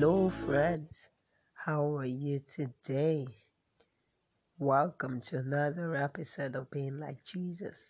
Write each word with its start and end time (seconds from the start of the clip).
Hello, 0.00 0.30
friends. 0.30 1.10
How 1.52 1.94
are 1.98 2.06
you 2.06 2.40
today? 2.48 3.26
Welcome 4.58 5.20
to 5.22 5.36
another 5.38 5.94
episode 5.94 6.56
of 6.56 6.70
Being 6.70 7.00
Like 7.00 7.22
Jesus. 7.22 7.82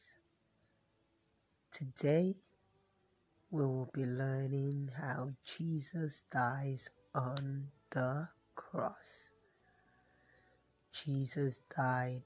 Today, 1.71 2.35
we 3.51 3.62
will 3.62 3.91
be 3.93 4.05
learning 4.05 4.89
how 4.96 5.31
Jesus 5.45 6.22
dies 6.31 6.89
on 7.14 7.67
the 7.90 8.29
cross. 8.54 9.31
Jesus 10.93 11.63
died 11.76 12.23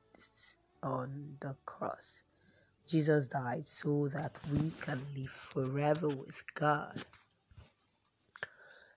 on 0.82 1.36
the 1.40 1.56
cross. 1.64 2.20
Jesus 2.86 3.28
died 3.28 3.66
so 3.66 4.08
that 4.08 4.38
we 4.52 4.70
can 4.82 5.00
live 5.16 5.30
forever 5.30 6.08
with 6.08 6.42
God. 6.54 7.02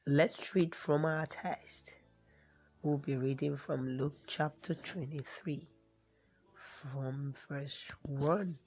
Let's 0.06 0.54
read 0.54 0.76
from 0.76 1.06
our 1.06 1.26
text. 1.28 1.94
We'll 2.82 2.98
be 2.98 3.16
reading 3.16 3.56
from 3.56 3.98
Luke 3.98 4.16
chapter 4.28 4.74
23, 4.74 5.66
from 6.54 7.34
verse 7.50 7.92
1. 8.04 8.58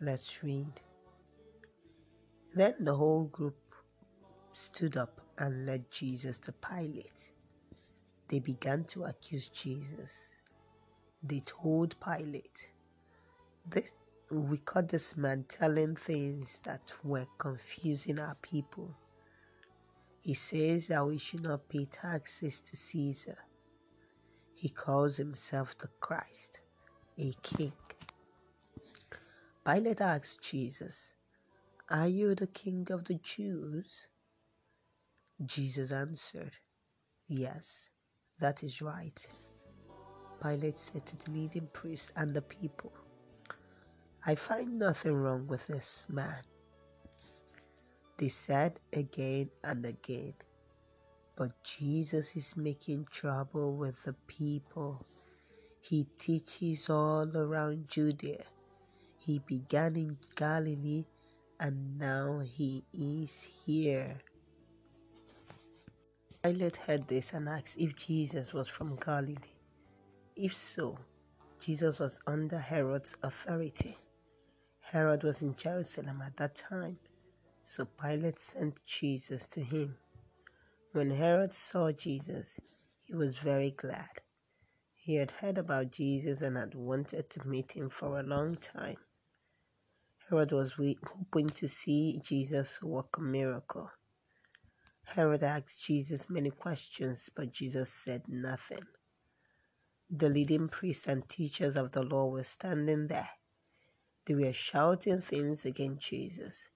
Let's 0.00 0.42
read. 0.42 0.72
Then 2.54 2.74
the 2.80 2.94
whole 2.94 3.24
group 3.24 3.56
stood 4.52 4.96
up 4.96 5.20
and 5.38 5.66
led 5.66 5.90
Jesus 5.90 6.38
to 6.40 6.52
Pilate. 6.52 7.30
They 8.28 8.40
began 8.40 8.84
to 8.84 9.04
accuse 9.04 9.48
Jesus. 9.48 10.36
They 11.22 11.40
told 11.46 11.94
Pilate, 12.00 12.68
this, 13.66 13.92
We 14.30 14.58
caught 14.58 14.88
this 14.88 15.16
man 15.16 15.44
telling 15.48 15.94
things 15.96 16.58
that 16.64 16.92
were 17.04 17.26
confusing 17.38 18.18
our 18.18 18.36
people. 18.42 18.96
He 20.20 20.34
says 20.34 20.88
that 20.88 21.06
we 21.06 21.18
should 21.18 21.44
not 21.44 21.68
pay 21.68 21.86
taxes 21.86 22.60
to 22.62 22.76
Caesar. 22.76 23.38
He 24.54 24.68
calls 24.68 25.16
himself 25.16 25.78
the 25.78 25.88
Christ, 26.00 26.60
a 27.18 27.32
king. 27.42 27.72
Pilate 29.64 30.00
asked 30.00 30.42
Jesus, 30.42 31.14
Are 31.92 32.06
you 32.06 32.36
the 32.36 32.46
king 32.46 32.86
of 32.92 33.06
the 33.06 33.14
Jews? 33.16 34.06
Jesus 35.44 35.90
answered, 35.90 36.56
Yes, 37.26 37.90
that 38.38 38.62
is 38.62 38.80
right. 38.80 39.28
Pilate 40.40 40.76
said 40.76 41.04
to 41.06 41.16
the 41.16 41.32
leading 41.32 41.66
priests 41.72 42.12
and 42.14 42.32
the 42.32 42.42
people, 42.42 42.92
I 44.24 44.36
find 44.36 44.78
nothing 44.78 45.14
wrong 45.14 45.48
with 45.48 45.66
this 45.66 46.06
man. 46.08 46.44
They 48.18 48.28
said 48.28 48.78
again 48.92 49.50
and 49.64 49.84
again, 49.84 50.34
but 51.34 51.50
Jesus 51.64 52.36
is 52.36 52.56
making 52.56 53.06
trouble 53.10 53.76
with 53.76 54.00
the 54.04 54.14
people. 54.28 55.04
He 55.80 56.06
teaches 56.20 56.88
all 56.88 57.36
around 57.36 57.88
Judea. 57.88 58.44
He 59.18 59.40
began 59.40 59.96
in 59.96 60.18
Galilee 60.36 61.06
and 61.60 61.98
now 61.98 62.40
he 62.40 62.82
is 62.94 63.46
here. 63.66 64.16
Pilate 66.42 66.76
heard 66.76 67.06
this 67.06 67.34
and 67.34 67.50
asked 67.50 67.76
if 67.78 67.94
Jesus 67.96 68.54
was 68.54 68.66
from 68.66 68.96
Galilee. 68.96 69.36
If 70.36 70.56
so, 70.56 70.98
Jesus 71.60 71.98
was 71.98 72.18
under 72.26 72.58
Herod's 72.58 73.14
authority. 73.22 73.94
Herod 74.80 75.22
was 75.22 75.42
in 75.42 75.54
Jerusalem 75.54 76.22
at 76.22 76.34
that 76.38 76.56
time, 76.56 76.98
so 77.62 77.84
Pilate 77.84 78.40
sent 78.40 78.82
Jesus 78.86 79.46
to 79.48 79.60
him. 79.60 79.94
When 80.92 81.10
Herod 81.10 81.52
saw 81.52 81.92
Jesus, 81.92 82.58
he 83.04 83.14
was 83.14 83.36
very 83.36 83.72
glad. 83.72 84.08
He 84.94 85.16
had 85.16 85.30
heard 85.30 85.58
about 85.58 85.92
Jesus 85.92 86.40
and 86.40 86.56
had 86.56 86.74
wanted 86.74 87.28
to 87.28 87.46
meet 87.46 87.72
him 87.72 87.90
for 87.90 88.18
a 88.18 88.22
long 88.22 88.56
time. 88.56 88.96
Herod 90.30 90.52
was 90.52 90.74
hoping 90.74 91.48
to 91.48 91.66
see 91.66 92.20
Jesus 92.22 92.80
work 92.80 93.18
a 93.18 93.20
miracle. 93.20 93.90
Herod 95.02 95.42
asked 95.42 95.84
Jesus 95.84 96.30
many 96.30 96.50
questions, 96.50 97.28
but 97.34 97.50
Jesus 97.50 97.92
said 97.92 98.28
nothing. 98.28 98.86
The 100.08 100.28
leading 100.28 100.68
priests 100.68 101.08
and 101.08 101.28
teachers 101.28 101.74
of 101.74 101.90
the 101.90 102.04
law 102.04 102.28
were 102.28 102.44
standing 102.44 103.08
there. 103.08 103.30
They 104.24 104.36
were 104.36 104.52
shouting 104.52 105.20
things 105.20 105.66
against 105.66 106.06
Jesus. 106.08 106.68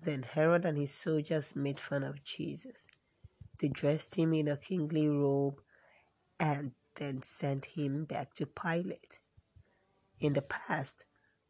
Then 0.00 0.22
Herod 0.22 0.64
and 0.64 0.78
his 0.78 0.94
soldiers 0.94 1.56
made 1.56 1.80
fun 1.80 2.04
of 2.04 2.22
Jesus. 2.22 2.86
They 3.58 3.66
dressed 3.66 4.14
him 4.14 4.32
in 4.32 4.46
a 4.46 4.56
kingly 4.56 5.08
robe 5.08 5.60
and 6.38 6.70
then 6.94 7.22
sent 7.22 7.64
him 7.64 8.04
back 8.04 8.34
to 8.34 8.46
Pilate. 8.46 9.18
In 10.20 10.34
the 10.34 10.42
past, 10.42 11.04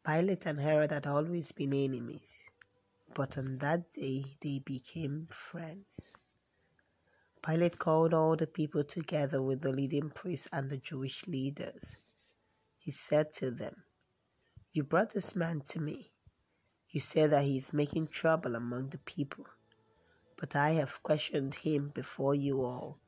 Pilate 0.07 0.45
and 0.45 0.61
Herod 0.61 0.91
had 0.91 1.05
always 1.05 1.51
been 1.51 1.73
enemies 1.73 2.47
but 3.17 3.35
on 3.35 3.57
that 3.57 3.91
day 3.93 4.37
they 4.41 4.59
became 4.59 5.27
friends. 5.31 6.13
Pilate 7.43 7.79
called 7.79 8.13
all 8.13 8.35
the 8.35 8.45
people 8.45 8.83
together 8.83 9.41
with 9.41 9.61
the 9.61 9.71
leading 9.71 10.11
priests 10.11 10.47
and 10.53 10.69
the 10.69 10.77
Jewish 10.77 11.25
leaders. 11.25 11.97
He 12.77 12.91
said 12.91 13.33
to 13.33 13.49
them, 13.49 13.83
You 14.71 14.83
brought 14.83 15.13
this 15.13 15.35
man 15.35 15.61
to 15.69 15.79
me. 15.81 16.11
You 16.89 16.99
say 16.99 17.25
that 17.25 17.43
he 17.43 17.57
is 17.57 17.73
making 17.73 18.09
trouble 18.09 18.55
among 18.55 18.89
the 18.89 18.99
people. 18.99 19.47
But 20.35 20.55
I 20.55 20.73
have 20.73 21.01
questioned 21.01 21.55
him 21.55 21.89
before 21.89 22.35
you 22.35 22.63
all, 22.63 22.99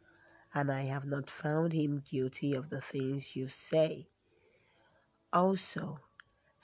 and 0.55 0.71
I 0.71 0.81
have 0.85 1.05
not 1.05 1.29
found 1.29 1.71
him 1.71 2.01
guilty 2.03 2.55
of 2.55 2.69
the 2.69 2.81
things 2.81 3.35
you 3.35 3.47
say. 3.47 4.09
Also, 5.31 5.99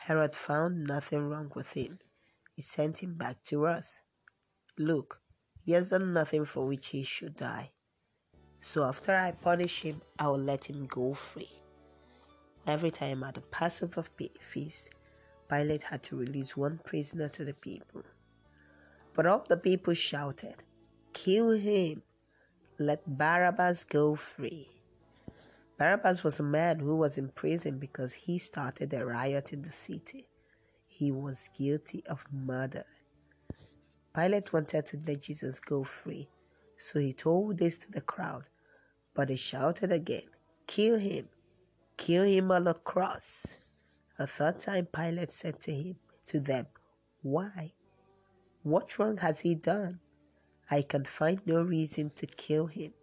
Herod 0.05 0.35
found 0.35 0.85
nothing 0.85 1.29
wrong 1.29 1.51
with 1.55 1.73
him 1.73 1.97
he 2.55 2.61
sent 2.61 2.99
him 2.99 3.15
back 3.15 3.43
to 3.43 3.65
us. 3.65 4.01
Look, 4.77 5.19
he 5.65 5.73
has 5.73 5.89
done 5.89 6.13
nothing 6.13 6.45
for 6.45 6.65
which 6.67 6.87
he 6.87 7.03
should 7.03 7.35
die. 7.35 7.71
So 8.59 8.85
after 8.85 9.15
I 9.15 9.31
punish 9.31 9.81
him, 9.81 10.01
I 10.17 10.27
will 10.27 10.37
let 10.37 10.69
him 10.69 10.85
go 10.85 11.13
free. 11.13 11.49
Every 12.65 12.91
time 12.91 13.23
at 13.23 13.33
the 13.35 13.41
Passover 13.41 14.03
feast, 14.03 14.95
Pilate 15.49 15.83
had 15.83 16.01
to 16.03 16.15
release 16.17 16.55
one 16.55 16.79
prisoner 16.85 17.29
to 17.29 17.43
the 17.43 17.53
people. 17.53 18.03
But 19.13 19.25
all 19.25 19.45
the 19.47 19.57
people 19.57 19.93
shouted, 19.93 20.63
Kill 21.13 21.51
him! 21.51 22.03
Let 22.79 23.17
Barabbas 23.17 23.83
go 23.83 24.15
free. 24.15 24.74
Barabbas 25.77 26.23
was 26.23 26.39
a 26.39 26.43
man 26.43 26.79
who 26.79 26.95
was 26.95 27.17
in 27.17 27.29
prison 27.29 27.79
because 27.79 28.13
he 28.13 28.37
started 28.37 28.93
a 28.93 29.05
riot 29.05 29.53
in 29.53 29.61
the 29.61 29.71
city 29.71 30.25
he 30.97 31.11
was 31.11 31.49
guilty 31.57 32.05
of 32.07 32.25
murder. 32.31 32.85
Pilate 34.15 34.53
wanted 34.53 34.85
to 34.85 34.97
let 35.05 35.21
Jesus 35.21 35.59
go 35.59 35.83
free, 35.83 36.29
so 36.77 36.99
he 36.99 37.11
told 37.11 37.57
this 37.57 37.77
to 37.79 37.91
the 37.91 37.99
crowd, 37.99 38.45
but 39.13 39.27
they 39.27 39.35
shouted 39.35 39.91
again, 39.91 40.23
Kill 40.67 40.97
him! 40.97 41.27
Kill 41.97 42.23
him 42.23 42.49
on 42.49 42.67
a 42.67 42.73
cross! 42.73 43.45
A 44.17 44.25
third 44.25 44.59
time 44.59 44.85
Pilate 44.85 45.31
said 45.31 45.59
to 45.63 45.73
him 45.73 45.97
to 46.27 46.39
them, 46.39 46.65
Why? 47.21 47.73
What 48.63 48.97
wrong 48.97 49.17
has 49.17 49.41
he 49.41 49.53
done? 49.53 49.99
I 50.71 50.81
can 50.81 51.03
find 51.03 51.45
no 51.45 51.61
reason 51.61 52.09
to 52.11 52.25
kill 52.25 52.67
him. 52.67 52.93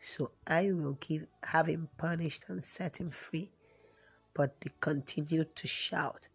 So 0.00 0.30
I 0.46 0.70
will 0.72 0.96
give, 1.00 1.26
have 1.42 1.66
him 1.66 1.88
punished 1.98 2.44
and 2.48 2.62
set 2.62 2.98
him 2.98 3.08
free. 3.10 3.50
But 4.34 4.60
they 4.60 4.70
continued 4.80 5.56
to 5.56 5.66
shout, 5.66 6.28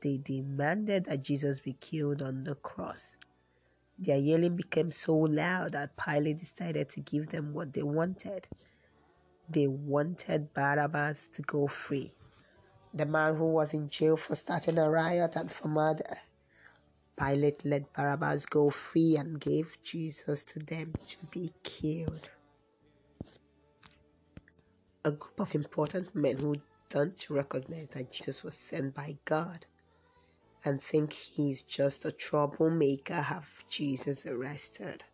they 0.00 0.18
demanded 0.18 1.06
that 1.06 1.24
Jesus 1.24 1.60
be 1.60 1.72
killed 1.72 2.22
on 2.22 2.44
the 2.44 2.54
cross. 2.54 3.16
Their 3.98 4.18
yelling 4.18 4.54
became 4.54 4.92
so 4.92 5.16
loud 5.16 5.72
that 5.72 5.96
Pilate 5.96 6.38
decided 6.38 6.88
to 6.90 7.00
give 7.00 7.30
them 7.30 7.52
what 7.52 7.72
they 7.72 7.82
wanted. 7.82 8.46
They 9.50 9.66
wanted 9.66 10.54
Barabbas 10.54 11.26
to 11.28 11.42
go 11.42 11.66
free, 11.66 12.12
the 12.94 13.06
man 13.06 13.34
who 13.34 13.50
was 13.50 13.74
in 13.74 13.88
jail 13.88 14.16
for 14.16 14.36
starting 14.36 14.78
a 14.78 14.88
riot 14.88 15.34
and 15.34 15.50
for 15.50 15.66
murder. 15.66 16.14
Pilate 17.18 17.64
let 17.64 17.92
Barabbas 17.92 18.46
go 18.46 18.70
free 18.70 19.16
and 19.16 19.40
gave 19.40 19.76
Jesus 19.82 20.44
to 20.44 20.60
them 20.60 20.92
to 21.08 21.26
be 21.32 21.50
killed. 21.64 22.30
A 25.08 25.12
group 25.12 25.40
of 25.40 25.54
important 25.54 26.14
men 26.14 26.36
who 26.36 26.60
don't 26.90 27.30
recognize 27.30 27.88
that 27.92 28.12
Jesus 28.12 28.44
was 28.44 28.54
sent 28.54 28.94
by 28.94 29.16
God 29.24 29.64
and 30.66 30.82
think 30.82 31.14
he's 31.14 31.62
just 31.62 32.04
a 32.04 32.12
troublemaker 32.12 33.14
have 33.14 33.64
Jesus 33.70 34.26
arrested. 34.26 35.04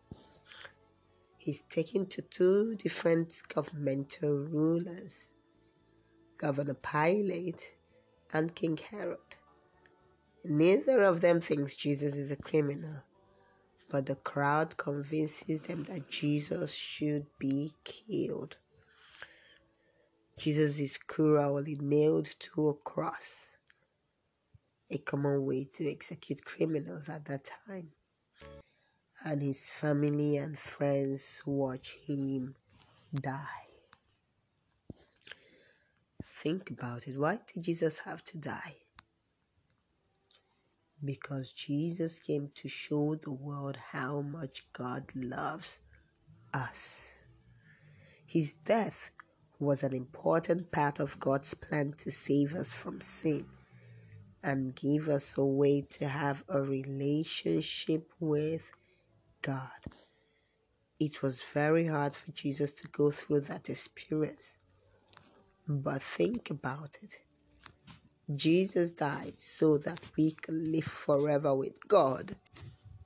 He's 1.37 1.61
taken 1.61 2.07
to 2.07 2.21
two 2.21 2.75
different 2.75 3.41
governmental 3.47 4.39
rulers, 4.39 5.31
Governor 6.37 6.73
Pilate 6.73 7.63
and 8.33 8.53
King 8.53 8.75
Herod. 8.75 9.37
Neither 10.43 11.03
of 11.03 11.21
them 11.21 11.39
thinks 11.39 11.73
Jesus 11.73 12.17
is 12.17 12.31
a 12.31 12.35
criminal, 12.35 13.03
but 13.87 14.07
the 14.07 14.15
crowd 14.15 14.75
convinces 14.75 15.61
them 15.61 15.85
that 15.85 16.09
Jesus 16.09 16.73
should 16.73 17.27
be 17.39 17.71
killed. 17.85 18.57
Jesus 20.37 20.79
is 20.79 20.97
cruelly 20.97 21.77
nailed 21.79 22.27
to 22.39 22.69
a 22.69 22.73
cross, 22.73 23.57
a 24.91 24.97
common 24.97 25.45
way 25.45 25.67
to 25.73 25.89
execute 25.89 26.43
criminals 26.43 27.07
at 27.07 27.25
that 27.25 27.49
time. 27.67 27.89
And 29.23 29.41
his 29.41 29.71
family 29.71 30.37
and 30.37 30.59
friends 30.59 31.41
watch 31.45 31.95
him 32.05 32.53
die. 33.13 33.65
Think 36.23 36.69
about 36.69 37.07
it. 37.07 37.17
Why 37.17 37.39
did 37.53 37.63
Jesus 37.63 37.99
have 37.99 38.23
to 38.25 38.37
die? 38.37 38.75
Because 41.03 41.53
Jesus 41.53 42.19
came 42.19 42.51
to 42.55 42.67
show 42.67 43.15
the 43.15 43.31
world 43.31 43.77
how 43.77 44.21
much 44.21 44.65
God 44.73 45.05
loves 45.15 45.79
us. 46.53 47.23
His 48.27 48.53
death 48.53 49.11
was 49.59 49.83
an 49.83 49.95
important 49.95 50.71
part 50.71 50.99
of 50.99 51.19
God's 51.19 51.53
plan 51.53 51.93
to 51.97 52.11
save 52.11 52.53
us 52.53 52.71
from 52.71 53.01
sin 53.01 53.45
and 54.43 54.75
give 54.75 55.09
us 55.09 55.37
a 55.37 55.45
way 55.45 55.81
to 55.81 56.07
have 56.07 56.43
a 56.49 56.61
relationship 56.61 58.11
with 58.19 58.71
God. 59.41 59.69
It 60.99 61.21
was 61.21 61.41
very 61.41 61.87
hard 61.87 62.15
for 62.15 62.31
Jesus 62.31 62.71
to 62.73 62.87
go 62.89 63.11
through 63.11 63.41
that 63.41 63.69
experience. 63.69 64.57
But 65.67 66.01
think 66.01 66.51
about 66.51 66.97
it. 67.01 67.15
Jesus 68.35 68.91
died 68.91 69.37
so 69.37 69.77
that 69.79 69.99
we 70.17 70.31
can 70.31 70.71
live 70.71 70.83
forever 70.83 71.53
with 71.55 71.77
God. 71.87 72.35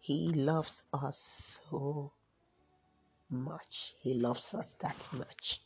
He 0.02 0.30
loves 0.34 0.84
us 0.94 1.60
so 1.70 2.12
much. 3.30 3.94
He 4.02 4.14
loves 4.14 4.54
us 4.54 4.76
that 4.82 5.08
much. 5.14 5.62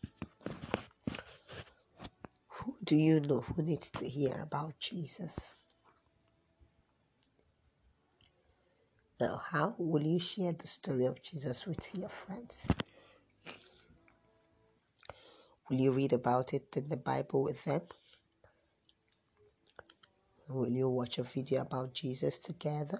Do 2.83 2.97
you 2.97 3.21
know 3.21 3.39
who 3.39 3.61
needs 3.61 3.91
to 3.91 4.05
hear 4.05 4.41
about 4.41 4.77
Jesus? 4.77 5.55
Now, 9.21 9.37
how 9.37 9.73
will 9.77 10.01
you 10.01 10.19
share 10.19 10.51
the 10.51 10.67
story 10.67 11.05
of 11.05 11.21
Jesus 11.21 11.65
with 11.65 11.95
your 11.95 12.09
friends? 12.09 12.67
Will 15.69 15.77
you 15.77 15.91
read 15.93 16.11
about 16.11 16.53
it 16.53 16.75
in 16.75 16.89
the 16.89 16.97
Bible 16.97 17.43
with 17.43 17.63
them? 17.63 17.81
Will 20.49 20.67
you 20.67 20.89
watch 20.89 21.19
a 21.19 21.23
video 21.23 21.61
about 21.61 21.93
Jesus 21.93 22.37
together? 22.37 22.99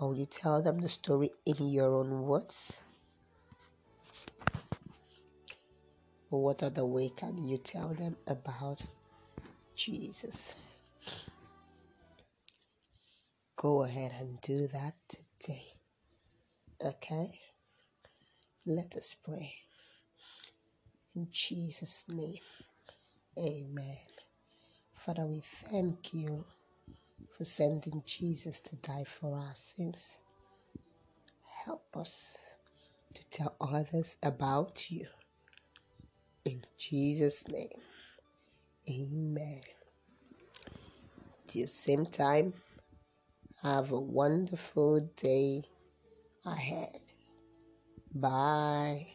Or 0.00 0.08
will 0.08 0.18
you 0.18 0.26
tell 0.26 0.60
them 0.60 0.80
the 0.80 0.88
story 0.88 1.30
in 1.46 1.70
your 1.70 1.94
own 1.94 2.22
words? 2.22 2.82
What 6.40 6.62
other 6.62 6.86
way 6.86 7.10
can 7.14 7.44
you 7.44 7.58
tell 7.58 7.88
them 7.88 8.16
about 8.26 8.84
Jesus? 9.76 10.56
Go 13.56 13.82
ahead 13.84 14.12
and 14.18 14.40
do 14.40 14.66
that 14.68 14.92
today. 15.08 15.64
Okay? 16.84 17.26
Let 18.66 18.96
us 18.96 19.14
pray. 19.24 19.52
In 21.14 21.28
Jesus' 21.32 22.06
name, 22.08 22.40
amen. 23.38 23.98
Father, 24.94 25.26
we 25.26 25.40
thank 25.40 26.14
you 26.14 26.44
for 27.36 27.44
sending 27.44 28.02
Jesus 28.06 28.60
to 28.62 28.76
die 28.76 29.04
for 29.04 29.36
our 29.36 29.54
sins. 29.54 30.16
Help 31.66 31.96
us 31.96 32.38
to 33.14 33.30
tell 33.30 33.54
others 33.60 34.16
about 34.22 34.90
you. 34.90 35.06
In 36.44 36.62
Jesus' 36.78 37.48
name, 37.48 37.68
amen. 38.90 39.60
Till 41.48 41.68
same 41.68 42.06
time, 42.06 42.54
have 43.62 43.92
a 43.92 44.00
wonderful 44.00 45.00
day 45.22 45.62
ahead. 46.46 46.96
Bye. 48.14 49.11